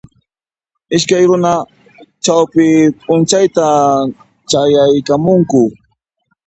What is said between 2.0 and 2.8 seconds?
chawpi